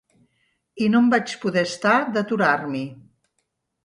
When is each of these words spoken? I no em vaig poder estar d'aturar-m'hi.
I 0.85 0.85
no 0.93 1.01
em 1.01 1.11
vaig 1.13 1.33
poder 1.43 1.63
estar 1.69 1.97
d'aturar-m'hi. 2.15 2.81